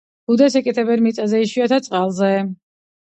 ბუდეს 0.29 0.55
იკეთებენ 0.61 1.03
მიწაზე, 1.07 1.41
იშვიათად 1.45 1.87
წყალზე. 1.89 2.33